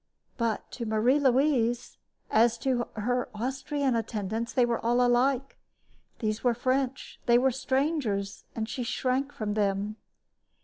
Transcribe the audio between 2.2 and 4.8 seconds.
as to her Austrian attendants, they